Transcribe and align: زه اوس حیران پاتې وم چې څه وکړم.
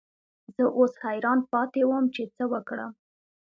زه 0.55 0.63
اوس 0.79 0.93
حیران 1.03 1.39
پاتې 1.51 1.81
وم 1.89 2.05
چې 2.15 2.23
څه 2.35 2.43
وکړم. 2.51 2.91